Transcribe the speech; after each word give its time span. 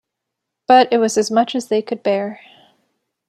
But 0.67 0.91
it 0.91 0.97
was 0.97 1.15
as 1.15 1.29
much 1.29 1.53
as 1.53 1.67
they 1.67 1.83
could 1.83 2.01
bear. 2.01 2.39